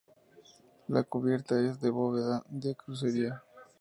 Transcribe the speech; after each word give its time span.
La 0.89 1.03
cubierta 1.03 1.59
es 1.61 1.79
de 1.79 1.91
bóveda 1.91 2.43
de 2.49 2.73
crucería. 2.75 3.43